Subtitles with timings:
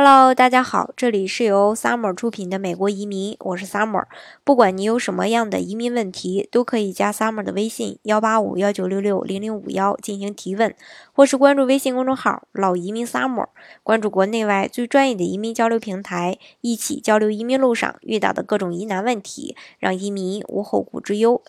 [0.00, 4.04] Hello，大家好，这里是由 Summer 出品的美国移民，我是 Summer。
[4.44, 10.72] 不管你有什么样的移民问题，都可以加 Summer 的微信幺八五幺九六六零零五幺进行提问，
[11.12, 13.48] 或是关注微信公众号“老移民 Summer”，
[13.82, 21.42] 关注国内外最专业的移民交流平台，一起交流移民路上遇到的各种疑难问题，让移民无后顾之忧。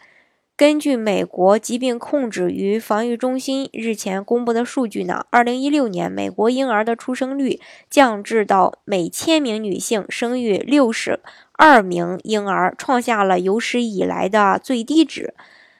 [0.59, 11.21] 根据美国疾病控制与防御中心日前公布的数据呢，二零一六年美国婴儿的出生率降至到每千名女性生育六十
[11.53, 15.33] 二名婴儿，创下了有史以来的最低值。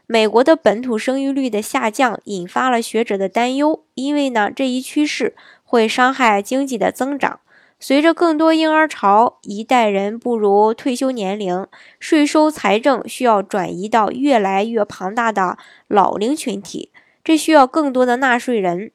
[0.08, 5.36] 美国的本土生育率的下降引发了学者的担忧，因为呢这一趋势
[5.66, 7.42] 会伤害经济的增长。
[7.80, 11.66] 随着更多婴儿潮，一代人步入退休年龄，
[11.98, 15.58] 税收财政需要转移到越来越庞大的
[15.88, 16.92] 老龄群体，
[17.24, 18.92] 这需要更多的纳税人。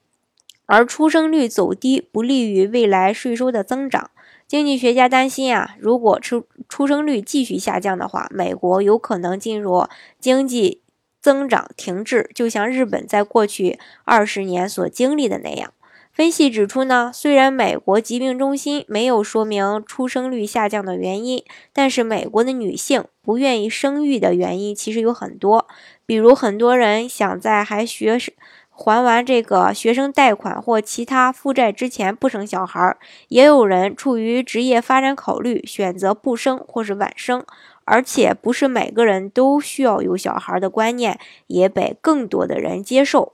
[0.66, 4.10] 而出生率走低不利于未来税收的增长。
[4.46, 9.86] 经济学家担心啊，如果出出生率继续下降的话，美国有可能进入
[10.20, 10.82] 经济
[11.20, 15.72] 增长停滞，就像日本在过去二十年所经历的那样。
[16.14, 25.66] 分析指出呢，虽然美国疾病中心没有说明出生率下降的原因，但是美国的女性不愿意生育的原因其实有很多，
[26.06, 28.32] 比如很多人想在还学生
[28.70, 37.44] 还完这个学生贷款或其他负债之前不生小孩，也有人出于职业发展考虑选择不生或是晚生，
[37.84, 41.18] 而且不是每个人都需要有小孩的观念
[41.48, 43.32] 也被更多的人接受。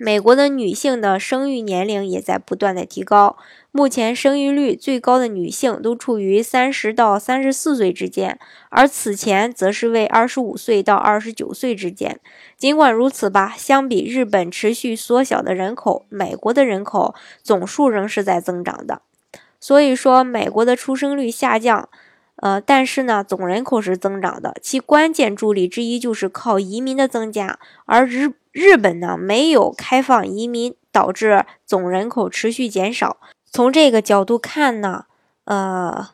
[0.00, 3.36] 美国的女性的生育年龄也在不断的提高，
[3.72, 8.38] 目前生育率最高的女性都处于三十到三十四岁之间，
[8.70, 12.20] 而此前则是为二十五岁到二十九岁之间。
[12.56, 19.02] 尽管如此吧，相比日本持续缩小的人口，美国的人口总数仍是在增长的。
[19.58, 21.88] 所以说，美国的出生率下降，
[22.38, 28.32] 呃，但是呢，总人口是增长的，其关键助力之一就是靠移民的增加，而日。
[28.50, 33.18] 日本呢没有开放移民，导致总人口持续减少。
[33.44, 35.04] 从这个角度看呢，
[35.44, 36.08] 呃，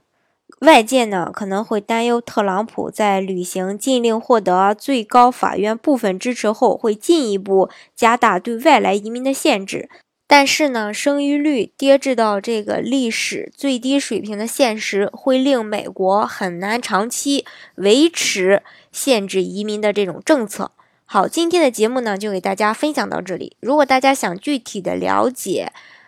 [0.61, 9.89] 外界呢可能会担忧特朗普在履行禁令获得最高法院部分支持后，会进一步加大对外来移民的限制。
[10.27, 17.45] 但是呢，生育率跌至到这个历史最低水平的现实，会令美国很难长期
[17.77, 20.73] 维持限制移民的这种政策。
[21.05, 23.57] 好，今天的节目呢，就给大家分享到这里。
[23.61, 25.73] 如果大家想具体的了解，